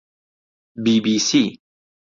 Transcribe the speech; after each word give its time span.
بی 0.83 0.95
بی 1.03 1.15
سی 1.27 1.43